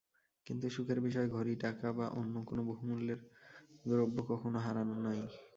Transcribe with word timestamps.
কিন্তু 0.47 0.65
সুখের 0.69 0.99
বিষয়, 1.01 1.27
ঘড়ি 1.29 1.53
টাকা 1.63 1.87
বা 1.91 2.05
অন্য 2.19 2.35
কোনো 2.49 2.61
বহুমূল্য 2.69 3.09
দ্রব্য 3.85 4.17
কখনো 4.29 4.57
হারান 4.59 4.89
নাই। 4.97 5.19